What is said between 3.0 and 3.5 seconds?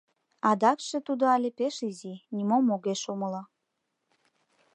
умыло.